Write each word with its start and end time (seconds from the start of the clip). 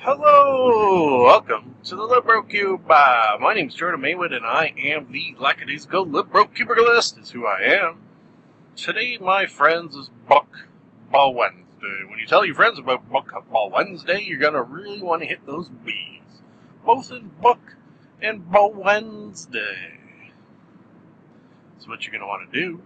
Hello, 0.00 1.24
welcome 1.24 1.74
to 1.84 1.96
the 1.96 2.04
Libro 2.04 2.42
Cube. 2.42 2.88
Uh, 2.88 3.38
my 3.40 3.54
name's 3.54 3.74
Jordan 3.74 4.02
Maywood, 4.02 4.32
and 4.32 4.44
I 4.44 4.74
am 4.76 5.10
the 5.10 5.34
lackadaisical 5.38 6.06
Libro 6.06 6.44
Cubicalist, 6.44 7.20
is 7.20 7.30
who 7.30 7.46
I 7.46 7.62
am. 7.62 8.02
Today, 8.76 9.16
my 9.18 9.46
friends, 9.46 9.96
is 9.96 10.10
Book 10.28 10.68
Ball 11.10 11.34
Wednesday. 11.34 12.04
When 12.08 12.18
you 12.18 12.26
tell 12.26 12.44
your 12.44 12.54
friends 12.54 12.78
about 12.78 13.10
Book 13.10 13.32
Ball 13.50 13.70
Wednesday, 13.70 14.22
you're 14.22 14.38
gonna 14.38 14.62
really 14.62 15.02
want 15.02 15.22
to 15.22 15.26
hit 15.28 15.44
those 15.46 15.70
B's, 15.70 16.42
both 16.84 17.10
in 17.10 17.30
Book 17.40 17.76
and 18.20 18.48
Ball 18.50 18.74
Wednesday. 18.74 19.98
That's 21.72 21.88
what 21.88 22.06
you're 22.06 22.12
gonna 22.12 22.28
want 22.28 22.52
to 22.52 22.60
do. 22.60 22.82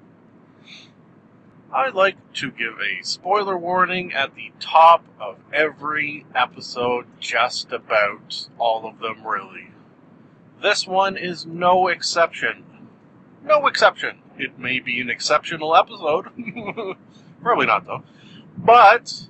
I'd 1.72 1.94
like 1.94 2.32
to 2.34 2.50
give 2.50 2.80
a 2.80 3.04
spoiler 3.04 3.56
warning 3.56 4.12
at 4.12 4.34
the 4.34 4.50
top 4.58 5.04
of 5.20 5.38
every 5.52 6.26
episode, 6.34 7.06
just 7.20 7.70
about 7.72 8.48
all 8.58 8.88
of 8.88 8.98
them, 8.98 9.24
really. 9.24 9.68
This 10.60 10.84
one 10.84 11.16
is 11.16 11.46
no 11.46 11.86
exception. 11.86 12.64
No 13.44 13.68
exception. 13.68 14.18
It 14.36 14.58
may 14.58 14.80
be 14.80 15.00
an 15.00 15.10
exceptional 15.10 15.76
episode. 15.76 16.26
Probably 17.42 17.66
not, 17.66 17.86
though. 17.86 18.02
But 18.58 19.28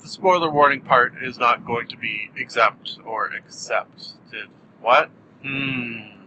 the 0.00 0.08
spoiler 0.08 0.50
warning 0.50 0.80
part 0.80 1.14
is 1.22 1.38
not 1.38 1.64
going 1.64 1.86
to 1.88 1.96
be 1.96 2.30
exempt 2.34 2.98
or 3.04 3.28
accepted. 3.28 4.48
What? 4.80 5.10
Hmm. 5.44 6.26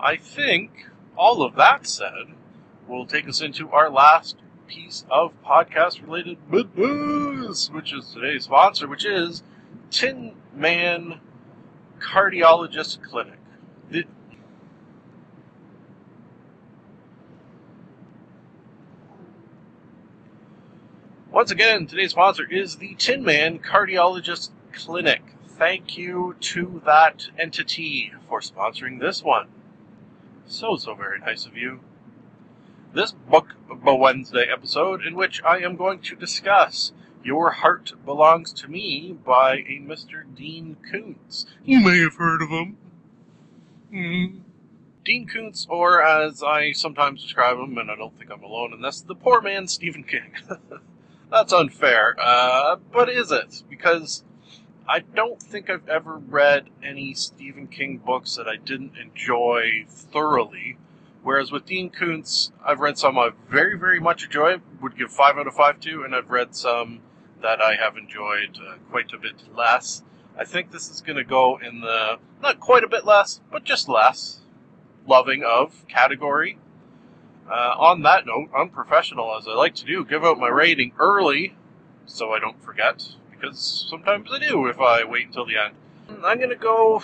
I 0.00 0.16
think 0.16 0.88
all 1.16 1.42
of 1.42 1.54
that 1.54 1.86
said 1.86 2.34
will 2.88 3.06
take 3.06 3.28
us 3.28 3.40
into 3.40 3.70
our 3.70 3.88
last 3.88 4.36
piece 4.66 5.04
of 5.10 5.32
podcast 5.44 6.02
related 6.02 6.38
news, 6.50 7.70
which 7.70 7.92
is 7.92 8.12
today's 8.12 8.44
sponsor, 8.44 8.86
which 8.88 9.04
is 9.04 9.42
Tin 9.90 10.34
Man 10.54 11.20
Cardiologist 11.98 13.02
Clinic. 13.02 13.38
The- 13.90 14.06
Once 21.30 21.50
again, 21.50 21.86
today's 21.86 22.12
sponsor 22.12 22.50
is 22.50 22.76
the 22.76 22.94
Tin 22.96 23.22
Man 23.24 23.58
Cardiologist 23.58 24.50
Clinic. 24.72 25.22
Thank 25.46 25.96
you 25.96 26.36
to 26.40 26.82
that 26.84 27.28
entity 27.38 28.12
for 28.28 28.40
sponsoring 28.40 29.00
this 29.00 29.22
one. 29.22 29.48
So, 30.46 30.76
so 30.76 30.94
very 30.94 31.18
nice 31.18 31.46
of 31.46 31.56
you 31.56 31.80
this 32.96 33.12
Book 33.12 33.54
Wednesday 33.84 34.46
episode, 34.50 35.04
in 35.04 35.14
which 35.14 35.42
I 35.44 35.58
am 35.58 35.76
going 35.76 36.00
to 36.00 36.16
discuss 36.16 36.92
Your 37.22 37.50
Heart 37.50 37.92
Belongs 38.06 38.54
to 38.54 38.68
Me 38.68 39.14
by 39.22 39.56
a 39.56 39.78
Mr. 39.80 40.22
Dean 40.34 40.78
Koontz. 40.90 41.44
You 41.62 41.80
may 41.80 41.98
have 41.98 42.14
heard 42.14 42.40
of 42.40 42.48
him. 42.48 42.78
Mm. 43.92 44.40
Dean 45.04 45.28
Koontz, 45.28 45.66
or 45.68 46.02
as 46.02 46.42
I 46.42 46.72
sometimes 46.72 47.22
describe 47.22 47.58
him, 47.58 47.76
and 47.76 47.90
I 47.90 47.96
don't 47.96 48.16
think 48.16 48.30
I'm 48.30 48.42
alone 48.42 48.72
in 48.72 48.80
this, 48.80 49.02
the 49.02 49.14
poor 49.14 49.42
man 49.42 49.68
Stephen 49.68 50.02
King. 50.02 50.32
That's 51.30 51.52
unfair, 51.52 52.16
uh, 52.18 52.76
but 52.94 53.10
is 53.10 53.30
it? 53.30 53.62
Because 53.68 54.24
I 54.88 55.00
don't 55.00 55.42
think 55.42 55.68
I've 55.68 55.88
ever 55.88 56.16
read 56.16 56.70
any 56.82 57.12
Stephen 57.12 57.66
King 57.66 57.98
books 57.98 58.36
that 58.36 58.48
I 58.48 58.56
didn't 58.56 58.96
enjoy 58.96 59.84
thoroughly. 59.86 60.78
Whereas 61.26 61.50
with 61.50 61.66
Dean 61.66 61.90
Koontz, 61.90 62.52
I've 62.64 62.78
read 62.78 62.96
some 62.96 63.18
I 63.18 63.30
very, 63.50 63.76
very 63.76 63.98
much 63.98 64.26
enjoy, 64.26 64.58
would 64.80 64.96
give 64.96 65.10
5 65.10 65.38
out 65.38 65.48
of 65.48 65.54
5 65.54 65.80
to, 65.80 66.04
and 66.04 66.14
I've 66.14 66.30
read 66.30 66.54
some 66.54 67.00
that 67.42 67.60
I 67.60 67.74
have 67.74 67.96
enjoyed 67.96 68.56
uh, 68.64 68.76
quite 68.92 69.12
a 69.12 69.18
bit 69.18 69.34
less. 69.52 70.04
I 70.38 70.44
think 70.44 70.70
this 70.70 70.88
is 70.88 71.00
going 71.00 71.16
to 71.16 71.24
go 71.24 71.58
in 71.58 71.80
the, 71.80 72.18
not 72.40 72.60
quite 72.60 72.84
a 72.84 72.88
bit 72.88 73.04
less, 73.04 73.40
but 73.50 73.64
just 73.64 73.88
less, 73.88 74.42
loving 75.04 75.42
of 75.42 75.84
category. 75.88 76.58
Uh, 77.50 77.74
on 77.76 78.02
that 78.02 78.24
note, 78.24 78.50
unprofessional 78.56 79.36
as 79.36 79.48
I 79.48 79.54
like 79.54 79.74
to 79.74 79.84
do, 79.84 80.04
give 80.04 80.24
out 80.24 80.38
my 80.38 80.46
rating 80.46 80.92
early 80.96 81.56
so 82.04 82.30
I 82.30 82.38
don't 82.38 82.62
forget, 82.62 83.02
because 83.32 83.84
sometimes 83.90 84.30
I 84.32 84.38
do 84.38 84.68
if 84.68 84.78
I 84.78 85.02
wait 85.02 85.26
until 85.26 85.46
the 85.46 85.56
end. 85.56 85.74
I'm 86.08 86.20
to 86.50 86.56
go, 86.56 87.02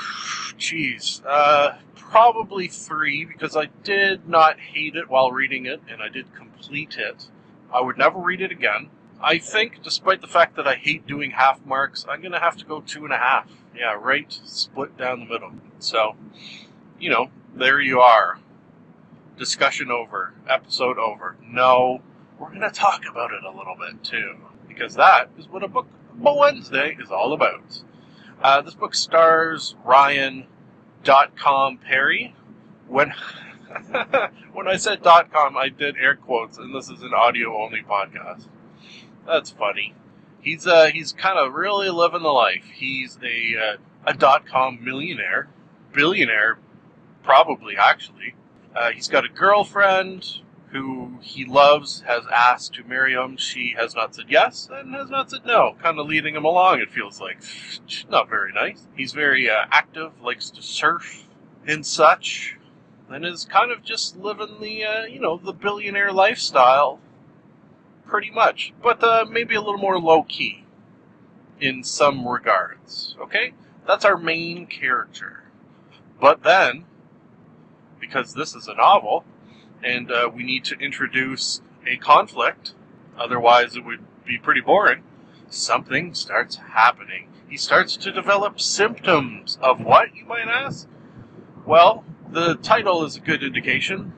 geez, 0.58 1.22
uh, 1.26 1.78
probably 1.96 2.68
three 2.68 3.24
because 3.24 3.56
I 3.56 3.66
did 3.84 4.28
not 4.28 4.58
hate 4.58 4.96
it 4.96 5.08
while 5.08 5.32
reading 5.32 5.66
it 5.66 5.80
and 5.88 6.02
I 6.02 6.08
did 6.08 6.34
complete 6.34 6.96
it. 6.98 7.26
I 7.72 7.80
would 7.80 7.98
never 7.98 8.18
read 8.18 8.40
it 8.40 8.52
again. 8.52 8.90
I 9.20 9.38
think, 9.38 9.82
despite 9.82 10.20
the 10.20 10.26
fact 10.26 10.56
that 10.56 10.66
I 10.66 10.74
hate 10.74 11.06
doing 11.06 11.30
half 11.30 11.64
marks, 11.64 12.04
I'm 12.08 12.20
to 12.32 12.40
have 12.40 12.56
to 12.56 12.64
go 12.64 12.80
two 12.80 13.04
and 13.04 13.12
a 13.12 13.18
half. 13.18 13.48
Yeah, 13.74 13.94
right, 13.94 14.26
split 14.44 14.96
down 14.96 15.20
the 15.20 15.26
middle. 15.26 15.52
So, 15.78 16.16
you 16.98 17.08
know, 17.10 17.30
there 17.54 17.80
you 17.80 18.00
are. 18.00 18.40
Discussion 19.38 19.90
over. 19.90 20.34
Episode 20.48 20.98
over. 20.98 21.36
No, 21.42 22.02
we're 22.38 22.50
to 22.62 22.70
talk 22.70 23.02
about 23.08 23.32
it 23.32 23.44
a 23.44 23.56
little 23.56 23.76
bit 23.78 24.02
too, 24.02 24.36
because 24.68 24.94
that 24.96 25.30
is 25.38 25.48
what 25.48 25.62
a 25.62 25.68
book 25.68 25.86
a 26.24 26.34
Wednesday 26.34 26.96
is 27.00 27.10
all 27.10 27.32
about. 27.32 27.82
Uh, 28.42 28.60
this 28.60 28.74
book 28.74 28.92
stars 28.92 29.76
Ryan 29.84 30.46
dot 31.04 31.36
com 31.36 31.78
Perry. 31.78 32.34
When 32.88 33.14
when 34.52 34.66
I 34.66 34.76
said 34.76 35.02
dot 35.02 35.32
com, 35.32 35.56
I 35.56 35.68
did 35.68 35.96
air 35.96 36.16
quotes, 36.16 36.58
and 36.58 36.74
this 36.74 36.90
is 36.90 37.02
an 37.02 37.14
audio 37.14 37.56
only 37.56 37.82
podcast. 37.82 38.48
That's 39.24 39.50
funny. 39.50 39.94
He's 40.40 40.66
uh 40.66 40.86
he's 40.86 41.12
kind 41.12 41.38
of 41.38 41.54
really 41.54 41.88
living 41.90 42.22
the 42.22 42.30
life. 42.30 42.64
He's 42.74 43.16
a 43.22 43.56
uh, 43.56 43.76
a 44.06 44.14
dot 44.14 44.44
com 44.44 44.84
millionaire, 44.84 45.48
billionaire, 45.92 46.58
probably 47.22 47.76
actually. 47.76 48.34
Uh, 48.74 48.90
he's 48.90 49.06
got 49.06 49.24
a 49.24 49.28
girlfriend 49.28 50.40
who 50.72 51.18
he 51.20 51.44
loves, 51.44 52.02
has 52.06 52.24
asked 52.32 52.74
to 52.74 52.84
marry 52.84 53.12
him. 53.12 53.36
She 53.36 53.74
has 53.78 53.94
not 53.94 54.14
said 54.14 54.26
yes 54.28 54.68
and 54.72 54.94
has 54.94 55.10
not 55.10 55.30
said 55.30 55.44
no, 55.44 55.76
kind 55.82 55.98
of 55.98 56.06
leading 56.06 56.34
him 56.34 56.44
along, 56.44 56.80
it 56.80 56.90
feels 56.90 57.20
like. 57.20 57.38
Not 58.08 58.28
very 58.28 58.52
nice. 58.52 58.86
He's 58.96 59.12
very 59.12 59.50
uh, 59.50 59.64
active, 59.70 60.12
likes 60.22 60.50
to 60.50 60.62
surf 60.62 61.26
and 61.66 61.84
such, 61.86 62.56
and 63.08 63.24
is 63.24 63.44
kind 63.44 63.70
of 63.70 63.84
just 63.84 64.16
living 64.16 64.60
the, 64.60 64.84
uh, 64.84 65.04
you 65.04 65.20
know, 65.20 65.36
the 65.36 65.52
billionaire 65.52 66.12
lifestyle, 66.12 66.98
pretty 68.06 68.30
much. 68.30 68.72
But 68.82 69.04
uh, 69.04 69.26
maybe 69.28 69.54
a 69.54 69.60
little 69.60 69.78
more 69.78 69.98
low 69.98 70.22
key 70.22 70.64
in 71.60 71.84
some 71.84 72.26
regards, 72.26 73.14
okay? 73.20 73.52
That's 73.86 74.04
our 74.04 74.16
main 74.16 74.66
character. 74.66 75.44
But 76.20 76.42
then, 76.42 76.86
because 78.00 78.34
this 78.34 78.54
is 78.54 78.68
a 78.68 78.74
novel, 78.74 79.24
and 79.82 80.10
uh, 80.10 80.30
we 80.32 80.42
need 80.42 80.64
to 80.64 80.78
introduce 80.78 81.60
a 81.86 81.96
conflict, 81.96 82.74
otherwise, 83.16 83.76
it 83.76 83.84
would 83.84 84.04
be 84.24 84.38
pretty 84.38 84.60
boring. 84.60 85.02
Something 85.48 86.14
starts 86.14 86.56
happening. 86.56 87.28
He 87.48 87.56
starts 87.56 87.96
to 87.98 88.12
develop 88.12 88.60
symptoms 88.60 89.58
of 89.60 89.80
what, 89.80 90.14
you 90.14 90.24
might 90.24 90.48
ask? 90.48 90.88
Well, 91.66 92.04
the 92.30 92.54
title 92.54 93.04
is 93.04 93.16
a 93.16 93.20
good 93.20 93.42
indication. 93.42 94.12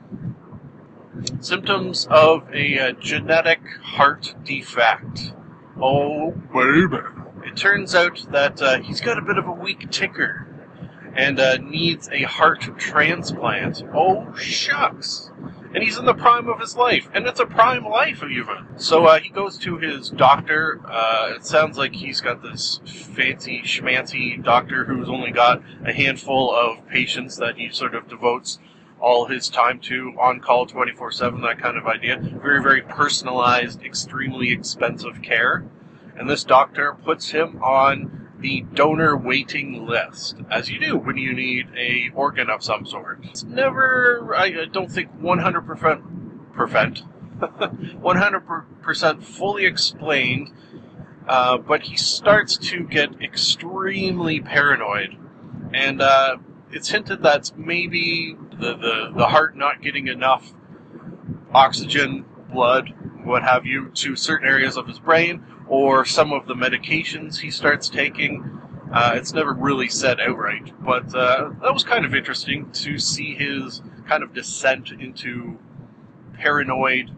Symptoms 1.41 2.07
of 2.09 2.47
a 2.53 2.79
uh, 2.79 2.91
genetic 2.93 3.59
heart 3.81 4.35
defect. 4.43 5.33
Oh, 5.81 6.31
baby. 6.31 6.97
It 7.45 7.57
turns 7.57 7.93
out 7.93 8.25
that 8.31 8.61
uh, 8.61 8.79
he's 8.81 9.01
got 9.01 9.17
a 9.17 9.21
bit 9.21 9.37
of 9.37 9.47
a 9.47 9.51
weak 9.51 9.89
ticker 9.91 10.47
and 11.13 11.39
uh, 11.39 11.57
needs 11.57 12.09
a 12.09 12.23
heart 12.23 12.61
transplant. 12.77 13.83
Oh, 13.93 14.33
shucks 14.35 15.31
and 15.75 15.83
he's 15.83 15.97
in 15.97 16.05
the 16.05 16.13
prime 16.13 16.47
of 16.47 16.61
his 16.61 16.77
life, 16.77 17.09
and 17.13 17.27
it's 17.27 17.41
a 17.41 17.45
prime 17.45 17.83
life 17.83 18.23
even. 18.23 18.65
So 18.77 19.07
uh, 19.07 19.19
he 19.19 19.27
goes 19.27 19.57
to 19.57 19.77
his 19.77 20.09
doctor. 20.09 20.79
Uh, 20.89 21.33
it 21.35 21.45
sounds 21.45 21.77
like 21.77 21.93
he's 21.93 22.21
got 22.21 22.41
this 22.41 22.79
fancy 22.85 23.61
schmancy 23.61 24.41
doctor 24.41 24.85
who's 24.85 25.09
only 25.09 25.31
got 25.31 25.61
a 25.85 25.91
handful 25.91 26.55
of 26.55 26.87
patients 26.87 27.35
that 27.37 27.57
he 27.57 27.69
sort 27.69 27.93
of 27.93 28.07
devotes 28.07 28.57
all 29.01 29.25
his 29.25 29.49
time 29.49 29.79
to, 29.81 30.13
on 30.17 30.39
call 30.39 30.65
24 30.65 31.11
7, 31.11 31.41
that 31.41 31.59
kind 31.59 31.77
of 31.77 31.85
idea. 31.85 32.17
Very, 32.41 32.63
very 32.63 32.81
personalized, 32.81 33.83
extremely 33.83 34.53
expensive 34.53 35.21
care. 35.21 35.65
and 36.17 36.29
this 36.29 36.45
doctor 36.45 36.95
puts 37.03 37.31
him 37.31 37.61
on 37.61 38.24
the 38.39 38.61
donor 38.73 39.15
waiting 39.15 39.85
list, 39.85 40.37
as 40.51 40.69
you 40.69 40.79
do 40.79 40.97
when 40.97 41.17
you 41.17 41.33
need 41.33 41.67
a 41.77 42.11
organ 42.13 42.49
of 42.49 42.63
some 42.63 42.85
sort. 42.85 43.19
It's 43.23 43.43
never, 43.43 44.33
I 44.35 44.65
don't 44.65 44.91
think, 44.91 45.09
100% 45.19 46.53
prevent, 46.53 47.03
100% 47.39 49.23
fully 49.23 49.65
explained, 49.65 50.51
uh, 51.27 51.57
but 51.57 51.83
he 51.83 51.97
starts 51.97 52.57
to 52.57 52.83
get 52.83 53.21
extremely 53.21 54.41
paranoid, 54.41 55.17
and 55.73 56.01
uh, 56.01 56.37
it's 56.71 56.89
hinted 56.89 57.23
that 57.23 57.51
maybe 57.57 58.37
the, 58.59 58.75
the, 58.75 59.11
the 59.15 59.27
heart 59.27 59.55
not 59.55 59.81
getting 59.81 60.07
enough 60.07 60.53
oxygen, 61.53 62.25
blood, 62.51 62.93
what 63.23 63.43
have 63.43 63.65
you, 63.65 63.89
to 63.89 64.15
certain 64.15 64.47
areas 64.47 64.77
of 64.77 64.87
his 64.87 64.99
brain, 64.99 65.43
or 65.67 66.05
some 66.05 66.33
of 66.33 66.47
the 66.47 66.53
medications 66.53 67.37
he 67.37 67.49
starts 67.49 67.89
taking. 67.89 68.61
Uh, 68.91 69.13
it's 69.15 69.33
never 69.33 69.53
really 69.53 69.89
said 69.89 70.19
outright, 70.19 70.71
but 70.83 71.13
uh, 71.15 71.49
that 71.61 71.73
was 71.73 71.83
kind 71.83 72.05
of 72.05 72.13
interesting 72.13 72.71
to 72.71 72.99
see 72.99 73.33
his 73.33 73.81
kind 74.07 74.23
of 74.23 74.33
descent 74.33 74.91
into 74.91 75.57
paranoid 76.33 77.11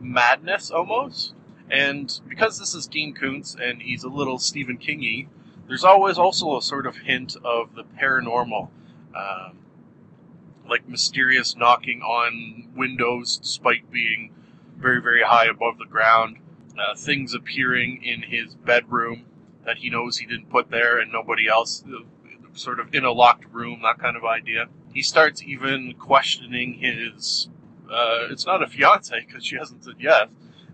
madness 0.00 0.70
almost. 0.70 1.34
And 1.70 2.18
because 2.26 2.58
this 2.58 2.74
is 2.74 2.86
Dean 2.86 3.14
Koontz 3.14 3.54
and 3.54 3.82
he's 3.82 4.02
a 4.02 4.08
little 4.08 4.38
Stephen 4.38 4.78
Kingy, 4.78 5.28
there's 5.66 5.84
always 5.84 6.16
also 6.16 6.56
a 6.56 6.62
sort 6.62 6.86
of 6.86 6.96
hint 6.96 7.36
of 7.44 7.74
the 7.74 7.84
paranormal. 7.84 8.70
Um, 9.14 9.58
like 10.68 10.88
mysterious 10.88 11.56
knocking 11.56 12.02
on 12.02 12.68
windows 12.76 13.38
despite 13.38 13.90
being 13.90 14.34
very, 14.76 15.00
very 15.00 15.22
high 15.22 15.46
above 15.46 15.78
the 15.78 15.86
ground. 15.86 16.36
Uh, 16.78 16.94
things 16.94 17.34
appearing 17.34 18.04
in 18.04 18.22
his 18.22 18.54
bedroom 18.54 19.24
that 19.64 19.78
he 19.78 19.90
knows 19.90 20.18
he 20.18 20.26
didn't 20.26 20.48
put 20.48 20.70
there 20.70 20.98
and 21.00 21.10
nobody 21.10 21.48
else, 21.48 21.82
uh, 21.88 21.98
sort 22.54 22.78
of 22.78 22.94
in 22.94 23.04
a 23.04 23.10
locked 23.10 23.44
room, 23.52 23.80
that 23.82 23.98
kind 23.98 24.16
of 24.16 24.24
idea. 24.24 24.66
He 24.92 25.02
starts 25.02 25.42
even 25.42 25.94
questioning 25.98 26.74
his, 26.74 27.48
uh, 27.90 28.28
it's 28.30 28.46
not 28.46 28.62
a 28.62 28.68
fiance 28.68 29.24
because 29.26 29.44
she 29.44 29.56
hasn't 29.56 29.84
said 29.84 29.96
yes, 29.98 30.28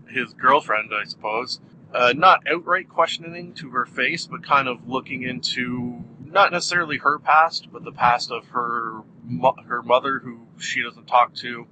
his 0.07 0.33
girlfriend, 0.33 0.91
I 0.93 1.05
suppose. 1.05 1.59
Uh, 1.91 2.13
not 2.15 2.45
outright 2.47 2.87
questioning 2.87 3.53
to 3.53 3.69
her 3.71 3.85
face, 3.85 4.27
but 4.27 4.45
kind 4.45 4.67
of 4.67 4.87
looking 4.87 5.23
into 5.23 6.03
not 6.23 6.51
necessarily 6.51 6.97
her 6.97 7.17
past, 7.17 7.69
but 7.71 7.83
the 7.83 7.91
past 7.91 8.29
of 8.29 8.47
her 8.49 9.01
mo- 9.23 9.55
her 9.67 9.81
mother, 9.81 10.19
who 10.19 10.41
she 10.59 10.83
doesn't 10.83 11.07
talk 11.07 11.33
to, 11.35 11.65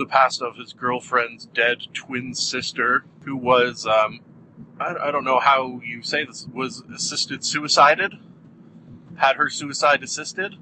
the 0.00 0.06
past 0.06 0.42
of 0.42 0.56
his 0.56 0.72
girlfriend's 0.72 1.46
dead 1.46 1.82
twin 1.92 2.34
sister, 2.34 3.04
who 3.24 3.36
was 3.36 3.86
um, 3.86 4.20
I, 4.80 4.94
I 5.08 5.10
don't 5.10 5.24
know 5.24 5.38
how 5.38 5.80
you 5.84 6.02
say 6.02 6.24
this 6.24 6.48
was 6.52 6.82
assisted 6.92 7.44
suicided, 7.44 8.14
had 9.16 9.36
her 9.36 9.50
suicide 9.50 10.02
assisted. 10.02 10.56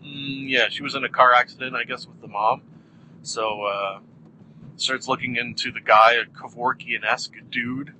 Mm, 0.00 0.48
yeah, 0.48 0.68
she 0.70 0.82
was 0.82 0.94
in 0.94 1.04
a 1.04 1.08
car 1.08 1.34
accident, 1.34 1.74
I 1.74 1.84
guess, 1.84 2.06
with 2.06 2.20
the 2.20 2.28
mom. 2.28 2.62
So 3.22 3.62
uh, 3.62 3.98
starts 4.76 5.08
looking 5.08 5.36
into 5.36 5.72
the 5.72 5.80
guy, 5.80 6.14
a 6.14 6.24
Kevorkian-esque 6.24 7.34
dude 7.50 7.94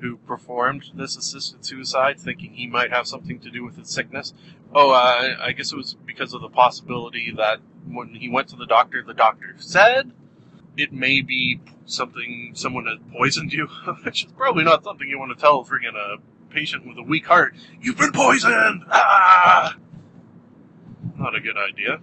who 0.00 0.16
performed 0.16 0.84
this 0.94 1.16
assisted 1.16 1.64
suicide, 1.66 2.18
thinking 2.18 2.54
he 2.54 2.66
might 2.66 2.90
have 2.90 3.06
something 3.06 3.40
to 3.40 3.50
do 3.50 3.64
with 3.64 3.76
his 3.76 3.90
sickness. 3.90 4.32
Oh, 4.72 4.92
uh, 4.92 5.36
I 5.40 5.52
guess 5.52 5.72
it 5.72 5.76
was 5.76 5.96
because 6.06 6.32
of 6.32 6.40
the 6.40 6.48
possibility 6.48 7.32
that 7.36 7.58
when 7.86 8.14
he 8.14 8.28
went 8.28 8.48
to 8.48 8.56
the 8.56 8.66
doctor, 8.66 9.02
the 9.02 9.14
doctor 9.14 9.56
said 9.58 10.12
it 10.78 10.92
may 10.92 11.20
be 11.20 11.60
something 11.84 12.52
someone 12.54 12.86
has 12.86 12.98
poisoned 13.12 13.52
you, 13.52 13.66
which 14.04 14.24
is 14.24 14.32
probably 14.32 14.64
not 14.64 14.84
something 14.84 15.08
you 15.08 15.18
want 15.18 15.36
to 15.36 15.40
tell 15.40 15.64
friggin' 15.64 15.94
a 15.94 16.18
patient 16.50 16.86
with 16.86 16.96
a 16.96 17.02
weak 17.02 17.26
heart. 17.26 17.54
You've 17.80 17.98
been 17.98 18.12
poisoned! 18.12 18.84
Ah! 18.90 19.76
Not 21.18 21.34
a 21.34 21.40
good 21.40 21.56
idea. 21.56 22.00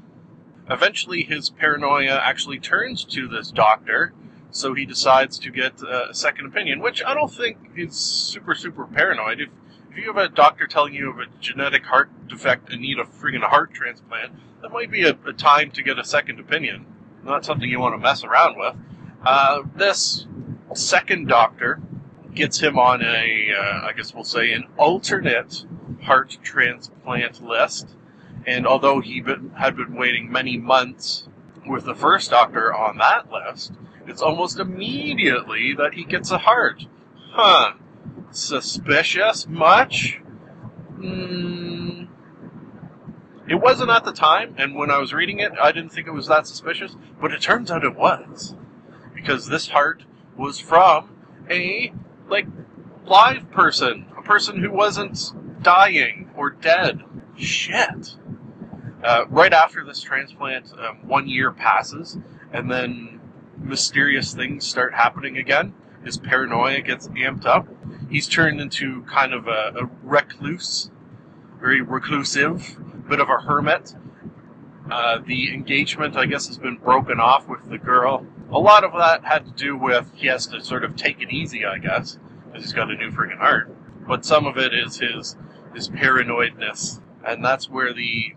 Eventually, 0.69 1.23
his 1.23 1.49
paranoia 1.49 2.19
actually 2.21 2.59
turns 2.59 3.05
to 3.05 3.27
this 3.27 3.49
doctor, 3.49 4.13
so 4.51 4.73
he 4.73 4.85
decides 4.85 5.39
to 5.39 5.51
get 5.51 5.81
a 5.81 6.13
second 6.13 6.47
opinion, 6.47 6.81
which 6.81 7.01
I 7.03 7.13
don't 7.13 7.31
think 7.31 7.57
is 7.77 7.95
super, 7.95 8.55
super 8.55 8.85
paranoid. 8.85 9.39
If, 9.39 9.49
if 9.91 9.97
you 9.97 10.07
have 10.07 10.17
a 10.17 10.27
doctor 10.27 10.67
telling 10.67 10.93
you 10.93 11.09
of 11.09 11.19
a 11.19 11.25
genetic 11.39 11.85
heart 11.85 12.09
defect 12.27 12.69
and 12.71 12.81
need 12.81 12.99
a 12.99 13.05
friggin' 13.05 13.41
heart 13.41 13.73
transplant, 13.73 14.33
that 14.61 14.71
might 14.71 14.91
be 14.91 15.03
a, 15.03 15.17
a 15.25 15.33
time 15.33 15.71
to 15.71 15.83
get 15.83 15.97
a 15.97 16.03
second 16.03 16.39
opinion. 16.39 16.85
Not 17.25 17.43
something 17.43 17.67
you 17.67 17.79
want 17.79 17.95
to 17.95 17.99
mess 17.99 18.23
around 18.23 18.57
with. 18.57 18.75
Uh, 19.25 19.63
this 19.75 20.27
second 20.75 21.27
doctor 21.27 21.81
gets 22.35 22.59
him 22.59 22.77
on 22.77 23.01
a, 23.01 23.51
uh, 23.57 23.87
I 23.87 23.93
guess 23.97 24.13
we'll 24.13 24.23
say, 24.23 24.51
an 24.51 24.65
alternate 24.77 25.65
heart 26.03 26.37
transplant 26.43 27.43
list. 27.43 27.89
And 28.45 28.67
although 28.67 29.01
he 29.01 29.21
been, 29.21 29.51
had 29.57 29.75
been 29.75 29.95
waiting 29.95 30.31
many 30.31 30.57
months 30.57 31.27
with 31.67 31.85
the 31.85 31.95
first 31.95 32.29
doctor 32.29 32.73
on 32.73 32.99
that 32.99 33.31
list, 33.31 33.73
it's 34.05 34.21
almost 34.21 34.59
immediately 34.59 35.73
that 35.73 35.95
he 35.95 36.03
gets 36.03 36.29
a 36.29 36.37
heart. 36.37 36.85
Huh. 37.31 37.73
Suspicious 38.29 39.47
much? 39.47 40.21
Mm, 40.99 41.64
it 43.47 43.55
wasn't 43.55 43.91
at 43.91 44.05
the 44.05 44.11
time, 44.11 44.55
and 44.57 44.75
when 44.75 44.89
I 44.89 44.97
was 44.97 45.13
reading 45.13 45.39
it, 45.39 45.51
I 45.61 45.71
didn't 45.71 45.91
think 45.91 46.07
it 46.07 46.13
was 46.13 46.27
that 46.27 46.47
suspicious, 46.47 46.95
but 47.21 47.31
it 47.31 47.41
turns 47.41 47.69
out 47.69 47.83
it 47.83 47.95
was. 47.95 48.55
Because 49.13 49.47
this 49.47 49.69
heart 49.69 50.03
was 50.35 50.59
from 50.59 51.09
a, 51.49 51.93
like, 52.27 52.47
live 53.05 53.51
person. 53.51 54.07
A 54.17 54.21
person 54.21 54.59
who 54.59 54.71
wasn't 54.71 55.31
dying 55.61 56.29
or 56.35 56.49
dead. 56.49 57.01
Shit. 57.37 58.15
Uh, 59.03 59.25
right 59.29 59.53
after 59.53 59.85
this 59.85 60.01
transplant, 60.01 60.73
um, 60.79 61.07
one 61.07 61.27
year 61.27 61.51
passes, 61.51 62.17
and 62.51 62.71
then 62.71 63.19
mysterious 63.57 64.33
things 64.33 64.65
start 64.65 64.93
happening 64.93 65.37
again. 65.37 65.73
His 66.03 66.17
paranoia 66.17 66.81
gets 66.81 67.07
amped 67.09 67.45
up. 67.45 67.67
He's 68.09 68.27
turned 68.27 68.59
into 68.59 69.03
kind 69.03 69.33
of 69.33 69.47
a, 69.47 69.73
a 69.79 69.89
recluse, 70.03 70.89
very 71.59 71.81
reclusive, 71.81 72.77
bit 73.09 73.19
of 73.19 73.29
a 73.29 73.37
hermit. 73.37 73.95
Uh, 74.89 75.19
the 75.25 75.53
engagement, 75.53 76.15
I 76.15 76.25
guess, 76.25 76.47
has 76.47 76.57
been 76.57 76.77
broken 76.77 77.19
off 77.19 77.47
with 77.47 77.69
the 77.69 77.77
girl. 77.77 78.25
A 78.51 78.59
lot 78.59 78.83
of 78.83 78.93
that 78.93 79.25
had 79.25 79.45
to 79.45 79.51
do 79.51 79.75
with 79.75 80.11
he 80.13 80.27
has 80.27 80.45
to 80.47 80.63
sort 80.63 80.83
of 80.83 80.95
take 80.95 81.21
it 81.21 81.31
easy, 81.31 81.65
I 81.65 81.79
guess, 81.79 82.19
because 82.45 82.63
he's 82.63 82.73
got 82.73 82.91
a 82.91 82.95
new 82.95 83.09
friggin' 83.09 83.37
heart. 83.37 83.75
But 84.07 84.23
some 84.25 84.45
of 84.45 84.57
it 84.57 84.73
is 84.73 84.99
his 84.99 85.35
his 85.73 85.89
paranoidness, 85.89 87.01
and 87.25 87.43
that's 87.43 87.69
where 87.69 87.93
the 87.93 88.35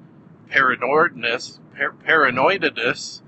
paranoidness, 0.51 1.61
par- 1.77 1.95
paranoidedness, 2.07 3.23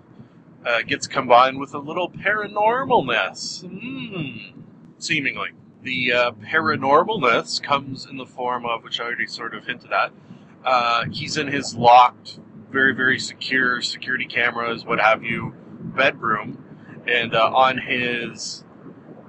uh, 0.64 0.82
gets 0.82 1.06
combined 1.06 1.60
with 1.60 1.74
a 1.74 1.78
little 1.78 2.10
paranormalness. 2.10 3.64
Mm, 3.64 4.52
seemingly. 4.98 5.50
The 5.82 6.12
uh, 6.12 6.32
paranormalness 6.32 7.62
comes 7.62 8.06
in 8.06 8.16
the 8.16 8.26
form 8.26 8.66
of, 8.66 8.82
which 8.82 9.00
I 9.00 9.04
already 9.04 9.26
sort 9.26 9.54
of 9.54 9.66
hinted 9.66 9.92
at, 9.92 10.12
uh, 10.64 11.04
he's 11.10 11.36
in 11.36 11.48
his 11.48 11.74
locked, 11.74 12.38
very, 12.70 12.94
very 12.94 13.18
secure 13.18 13.80
security 13.82 14.26
cameras, 14.26 14.84
what 14.84 15.00
have 15.00 15.22
you, 15.22 15.54
bedroom, 15.80 16.64
and 17.06 17.34
uh, 17.34 17.50
on 17.52 17.78
his 17.78 18.64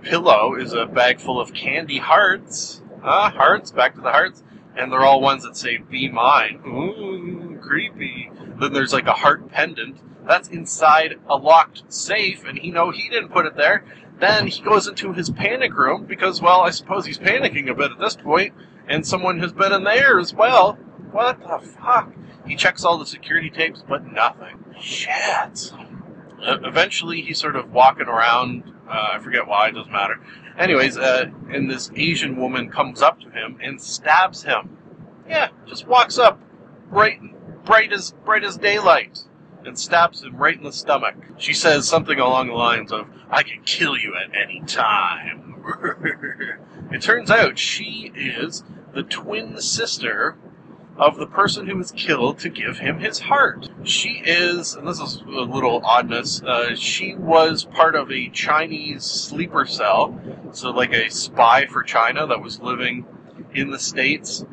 pillow 0.01 0.55
is 0.55 0.73
a 0.73 0.85
bag 0.85 1.19
full 1.19 1.39
of 1.39 1.53
candy 1.53 1.97
hearts. 1.97 2.81
Ah, 3.03 3.31
hearts, 3.31 3.71
back 3.71 3.95
to 3.95 4.01
the 4.01 4.11
hearts. 4.11 4.43
And 4.75 4.91
they're 4.91 5.01
all 5.01 5.21
ones 5.21 5.43
that 5.43 5.57
say, 5.57 5.77
be 5.77 6.07
mine. 6.07 6.61
Ooh, 6.65 7.59
creepy. 7.61 8.31
Then 8.59 8.73
there's 8.73 8.93
like 8.93 9.07
a 9.07 9.13
heart 9.13 9.49
pendant. 9.51 9.99
That's 10.25 10.49
inside 10.49 11.15
a 11.27 11.35
locked 11.35 11.91
safe, 11.91 12.45
and 12.45 12.57
he 12.57 12.71
know 12.71 12.91
he 12.91 13.09
didn't 13.09 13.31
put 13.31 13.45
it 13.45 13.55
there. 13.55 13.83
Then 14.19 14.47
he 14.47 14.61
goes 14.61 14.87
into 14.87 15.13
his 15.13 15.29
panic 15.31 15.73
room 15.75 16.05
because, 16.05 16.41
well, 16.41 16.61
I 16.61 16.69
suppose 16.69 17.05
he's 17.05 17.17
panicking 17.17 17.69
a 17.69 17.73
bit 17.73 17.91
at 17.91 17.99
this 17.99 18.15
point, 18.15 18.53
and 18.87 19.05
someone 19.05 19.39
has 19.39 19.51
been 19.51 19.73
in 19.73 19.83
there 19.83 20.19
as 20.19 20.33
well. 20.33 20.77
What 21.11 21.41
the 21.41 21.59
fuck? 21.59 22.13
He 22.45 22.55
checks 22.55 22.83
all 22.83 22.97
the 22.97 23.05
security 23.05 23.49
tapes, 23.49 23.83
but 23.87 24.11
nothing. 24.11 24.63
Shit. 24.79 25.73
Uh, 26.41 26.57
eventually, 26.63 27.21
he's 27.21 27.39
sort 27.39 27.55
of 27.55 27.71
walking 27.71 28.07
around. 28.07 28.63
Uh, 28.89 29.09
I 29.13 29.19
forget 29.19 29.47
why, 29.47 29.69
it 29.69 29.73
doesn't 29.73 29.91
matter. 29.91 30.19
Anyways, 30.57 30.97
uh, 30.97 31.25
and 31.49 31.69
this 31.69 31.91
Asian 31.95 32.35
woman 32.37 32.69
comes 32.69 33.01
up 33.01 33.19
to 33.21 33.29
him 33.29 33.57
and 33.61 33.81
stabs 33.81 34.43
him. 34.43 34.77
Yeah, 35.27 35.49
just 35.67 35.87
walks 35.87 36.17
up, 36.17 36.39
bright, 36.89 37.19
bright 37.63 37.93
as 37.93 38.11
bright 38.25 38.43
as 38.43 38.57
daylight, 38.57 39.19
and 39.65 39.77
stabs 39.77 40.23
him 40.23 40.35
right 40.35 40.57
in 40.57 40.63
the 40.63 40.73
stomach. 40.73 41.15
She 41.37 41.53
says 41.53 41.87
something 41.87 42.19
along 42.19 42.47
the 42.47 42.53
lines 42.53 42.91
of, 42.91 43.07
"I 43.29 43.43
can 43.43 43.61
kill 43.63 43.97
you 43.97 44.15
at 44.15 44.35
any 44.35 44.61
time." 44.61 45.55
it 46.91 47.01
turns 47.01 47.29
out 47.29 47.59
she 47.59 48.11
is 48.15 48.63
the 48.93 49.03
twin 49.03 49.61
sister 49.61 50.37
of 51.01 51.17
the 51.17 51.25
person 51.25 51.67
who 51.67 51.75
was 51.75 51.91
killed 51.91 52.37
to 52.39 52.49
give 52.49 52.77
him 52.77 52.99
his 52.99 53.19
heart. 53.19 53.67
She 53.83 54.21
is, 54.23 54.75
and 54.75 54.87
this 54.87 54.99
is 55.01 55.17
a 55.25 55.41
little 55.41 55.81
oddness, 55.83 56.43
uh, 56.43 56.75
she 56.75 57.15
was 57.15 57.65
part 57.65 57.95
of 57.95 58.11
a 58.11 58.29
Chinese 58.29 59.03
sleeper 59.03 59.65
cell 59.65 60.17
So, 60.53 60.69
like 60.69 60.93
a 60.93 61.09
spy 61.09 61.65
for 61.65 61.81
China 61.81 62.27
that 62.27 62.41
was 62.41 62.61
living 62.61 63.05
in 63.53 63.71
the 63.71 63.79
States, 63.79 64.45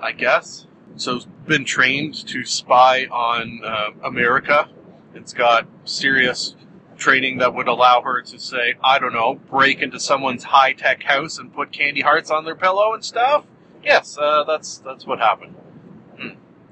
I 0.00 0.12
guess. 0.12 0.66
So, 0.96 1.20
been 1.46 1.64
trained 1.64 2.26
to 2.28 2.44
spy 2.44 3.06
on 3.06 3.62
uh, 3.64 3.90
America. 4.04 4.68
It's 5.14 5.32
got 5.32 5.66
serious 5.84 6.54
training 6.96 7.38
that 7.38 7.54
would 7.54 7.68
allow 7.68 8.02
her 8.02 8.22
to 8.22 8.38
say, 8.38 8.74
I 8.84 9.00
don't 9.00 9.14
know, 9.14 9.34
break 9.50 9.80
into 9.80 9.98
someone's 9.98 10.44
high 10.44 10.74
tech 10.74 11.02
house 11.02 11.38
and 11.38 11.52
put 11.52 11.72
candy 11.72 12.02
hearts 12.02 12.30
on 12.30 12.44
their 12.44 12.56
pillow 12.56 12.94
and 12.94 13.04
stuff. 13.04 13.46
Yes, 13.82 14.18
uh, 14.18 14.44
that's 14.44 14.78
that's 14.78 15.06
what 15.06 15.18
happened. 15.18 15.56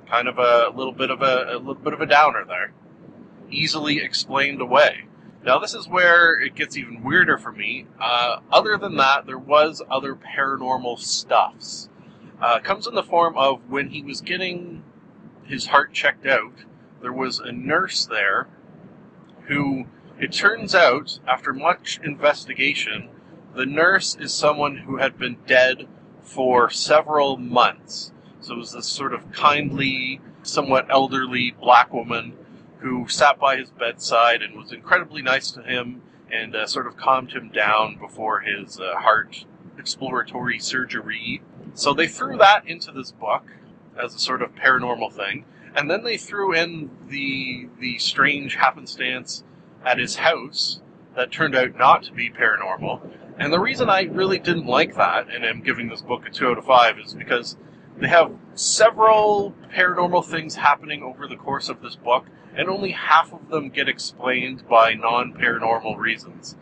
Kind 0.09 0.29
of 0.29 0.39
a 0.39 0.71
little 0.75 0.93
bit 0.93 1.11
of 1.11 1.23
a, 1.23 1.57
a 1.57 1.59
little 1.59 1.75
bit 1.75 1.93
of 1.93 2.01
a 2.01 2.07
downer 2.07 2.45
there. 2.47 2.73
Easily 3.51 3.99
explained 3.99 4.61
away. 4.61 5.07
Now 5.45 5.59
this 5.59 5.75
is 5.75 5.89
where 5.89 6.41
it 6.41 6.55
gets 6.55 6.77
even 6.77 7.03
weirder 7.03 7.39
for 7.39 7.53
me. 7.53 7.87
Uh, 8.01 8.41
other 8.51 8.77
than 8.77 8.97
that, 8.97 9.27
there 9.27 9.39
was 9.39 9.83
other 9.91 10.15
paranormal 10.15 10.99
stuffs. 10.99 11.89
Uh, 12.41 12.59
comes 12.61 12.87
in 12.87 12.95
the 12.95 13.03
form 13.03 13.37
of 13.37 13.69
when 13.69 13.91
he 13.91 14.03
was 14.03 14.21
getting 14.21 14.83
his 15.47 15.67
heart 15.67 15.93
checked 15.93 16.27
out, 16.27 16.65
there 17.01 17.13
was 17.13 17.39
a 17.39 17.53
nurse 17.53 18.05
there 18.05 18.49
who 19.47 19.87
it 20.19 20.33
turns 20.33 20.75
out, 20.75 21.19
after 21.27 21.53
much 21.53 22.01
investigation, 22.03 23.09
the 23.55 23.67
nurse 23.67 24.17
is 24.19 24.35
someone 24.35 24.79
who 24.79 24.97
had 24.97 25.19
been 25.19 25.37
dead 25.47 25.87
for 26.21 26.69
several 26.69 27.37
months. 27.37 28.13
So 28.47 28.55
it 28.55 28.59
was 28.59 28.71
this 28.71 28.87
sort 28.87 29.13
of 29.13 29.33
kindly, 29.33 30.21
somewhat 30.45 30.87
elderly 30.89 31.57
black 31.61 31.93
woman 31.93 32.35
who 32.79 33.09
sat 33.09 33.41
by 33.41 33.57
his 33.57 33.71
bedside 33.71 34.41
and 34.41 34.57
was 34.57 34.71
incredibly 34.71 35.21
nice 35.21 35.51
to 35.51 35.63
him 35.63 36.01
and 36.31 36.55
uh, 36.55 36.65
sort 36.69 36.87
of 36.87 36.97
calmed 36.97 37.33
him 37.33 37.49
down 37.49 37.97
before 37.99 38.39
his 38.39 38.79
uh, 38.79 38.95
heart 38.99 39.45
exploratory 39.77 40.61
surgery. 40.61 41.43
So 41.75 41.93
they 41.93 42.07
threw 42.07 42.39
that 42.39 42.69
into 42.69 42.93
this 42.93 43.11
book 43.11 43.43
as 44.01 44.15
a 44.15 44.19
sort 44.21 44.43
of 44.43 44.55
paranormal 44.55 45.13
thing, 45.13 45.45
and 45.75 45.91
then 45.91 46.05
they 46.05 46.17
threw 46.17 46.55
in 46.55 46.91
the 47.09 47.69
the 47.81 47.99
strange 47.99 48.55
happenstance 48.55 49.43
at 49.85 49.99
his 49.99 50.15
house 50.15 50.81
that 51.17 51.33
turned 51.33 51.57
out 51.57 51.77
not 51.77 52.05
to 52.05 52.13
be 52.13 52.31
paranormal. 52.31 53.01
And 53.41 53.53
the 53.53 53.59
reason 53.59 53.91
I 53.91 54.03
really 54.03 54.39
didn't 54.39 54.67
like 54.67 54.95
that, 54.95 55.35
and 55.35 55.45
am 55.45 55.63
giving 55.63 55.89
this 55.89 56.03
book 56.03 56.29
a 56.29 56.31
2 56.31 56.51
out 56.51 56.59
of 56.59 56.65
5, 56.65 56.99
is 57.01 57.13
because 57.13 57.57
they 57.99 58.09
have 58.09 58.33
several 58.55 59.55
paranormal 59.75 60.25
things 60.25 60.57
happening 60.57 61.03
over 61.03 61.27
the 61.27 61.37
course 61.37 61.69
of 61.69 61.81
this 61.81 61.97
book, 61.97 62.27
and 62.55 62.69
only 62.69 62.93
half 62.93 63.33
of 63.33 63.49
them 63.49 63.71
get 63.71 63.89
explained 63.89 64.69
by 64.69 64.95
non 64.95 65.33
paranormal 65.33 65.97
reasons. 65.97 66.57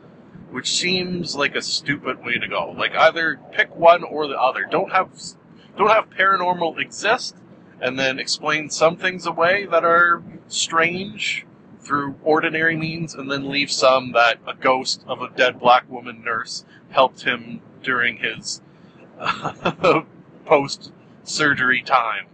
Which 0.50 0.70
seems 0.70 1.34
like 1.34 1.56
a 1.56 1.62
stupid 1.62 2.24
way 2.24 2.38
to 2.38 2.46
go. 2.46 2.70
Like 2.76 2.94
either 2.94 3.40
pick 3.52 3.74
one 3.74 4.04
or 4.04 4.28
the 4.28 4.40
other. 4.40 4.64
Don't 4.70 4.92
have 4.92 5.10
don't 5.76 5.90
have 5.90 6.10
paranormal 6.10 6.78
exist 6.78 7.34
and 7.80 7.98
then 7.98 8.20
explain 8.20 8.70
some 8.70 8.96
things 8.96 9.26
away 9.26 9.66
that 9.66 9.84
are 9.84 10.22
strange 10.46 11.44
through 11.80 12.14
ordinary 12.22 12.76
means, 12.76 13.14
and 13.14 13.30
then 13.30 13.50
leave 13.50 13.70
some 13.70 14.12
that 14.12 14.38
a 14.46 14.54
ghost 14.54 15.04
of 15.06 15.20
a 15.20 15.28
dead 15.30 15.60
black 15.60 15.90
woman 15.90 16.22
nurse 16.24 16.64
helped 16.90 17.24
him 17.24 17.60
during 17.82 18.18
his 18.18 18.62
post 20.46 20.92
surgery 21.24 21.82
time. 21.82 22.26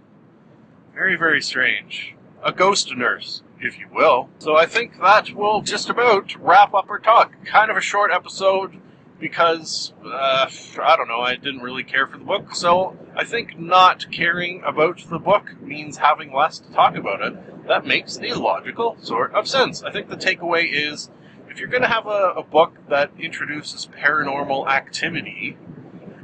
Very, 0.94 1.16
very 1.16 1.40
strange. 1.40 2.14
A 2.42 2.52
ghost 2.52 2.94
nurse, 2.96 3.42
if 3.60 3.78
you 3.78 3.86
will. 3.92 4.28
So 4.38 4.56
I 4.56 4.66
think 4.66 5.00
that 5.00 5.32
will 5.32 5.62
just 5.62 5.88
about 5.88 6.34
wrap 6.36 6.74
up 6.74 6.90
our 6.90 6.98
talk. 6.98 7.32
Kind 7.44 7.70
of 7.70 7.76
a 7.76 7.82
short 7.82 8.10
episode 8.10 8.80
because, 9.18 9.92
uh, 10.04 10.50
I 10.82 10.96
don't 10.96 11.08
know, 11.08 11.20
I 11.20 11.36
didn't 11.36 11.60
really 11.60 11.84
care 11.84 12.06
for 12.06 12.18
the 12.18 12.24
book. 12.24 12.54
So 12.54 12.96
I 13.14 13.24
think 13.24 13.58
not 13.58 14.10
caring 14.10 14.62
about 14.64 15.04
the 15.08 15.18
book 15.18 15.60
means 15.60 15.98
having 15.98 16.32
less 16.32 16.58
to 16.58 16.72
talk 16.72 16.96
about 16.96 17.20
it 17.20 17.66
that 17.70 17.86
makes 17.86 18.18
a 18.18 18.34
logical 18.34 18.96
sort 19.00 19.32
of 19.32 19.46
sense. 19.46 19.82
I 19.84 19.92
think 19.92 20.08
the 20.08 20.16
takeaway 20.16 20.68
is 20.68 21.08
if 21.48 21.60
you're 21.60 21.68
going 21.68 21.82
to 21.82 21.88
have 21.88 22.06
a, 22.06 22.34
a 22.36 22.42
book 22.42 22.74
that 22.88 23.12
introduces 23.16 23.86
paranormal 23.86 24.68
activity 24.68 25.56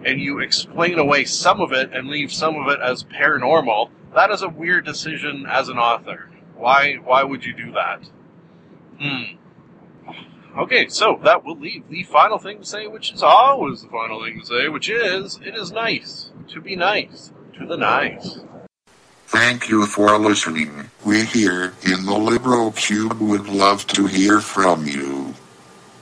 and 0.07 0.21
you 0.21 0.39
explain 0.39 0.99
away 0.99 1.25
some 1.25 1.61
of 1.61 1.73
it 1.73 1.93
and 1.93 2.09
leave 2.09 2.33
some 2.33 2.55
of 2.57 2.69
it 2.69 2.79
as 2.81 3.03
paranormal, 3.05 3.91
that 4.15 4.31
is 4.31 4.41
a 4.41 4.49
weird 4.49 4.87
decision 4.87 5.45
as 5.49 5.69
an 5.69 5.79
author. 5.79 6.31
Why 6.55 6.95
why 7.05 7.25
would 7.25 7.45
you 7.45 7.53
do 7.53 7.73
that? 7.73 8.09
Hmm. 9.01 9.37
Okay, 10.59 10.89
so 10.89 11.21
that 11.25 11.45
will 11.45 11.59
leave 11.59 11.87
the 11.91 12.05
final 12.05 12.39
thing 12.39 12.61
to 12.61 12.65
say, 12.65 12.87
which 12.87 13.13
is 13.13 13.23
always 13.23 13.83
the 13.83 13.89
final 13.89 14.25
thing 14.25 14.41
to 14.41 14.47
say, 14.47 14.69
which 14.69 14.89
is 14.89 15.39
it 15.45 15.55
is 15.55 15.73
nice 15.73 16.31
to 16.49 16.61
be 16.61 16.77
nice 16.77 17.33
to 17.59 17.67
the 17.67 17.77
nice. 17.77 18.39
Thank 19.27 19.69
you 19.69 19.87
for 19.87 20.17
listening. 20.19 20.89
We 21.05 21.25
here 21.25 21.75
in 21.83 22.07
the 22.07 22.17
Libro 22.17 22.71
Cube 22.71 23.21
would 23.21 23.49
love 23.49 23.87
to 23.89 24.07
hear 24.07 24.41
from 24.41 24.87
you. 24.87 25.16